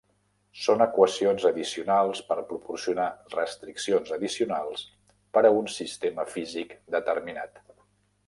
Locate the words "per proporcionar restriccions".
2.29-4.15